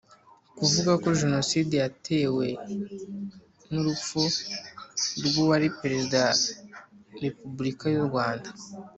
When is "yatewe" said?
1.83-2.47